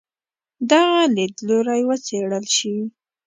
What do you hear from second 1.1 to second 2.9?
لیدلوری وڅېړل شي.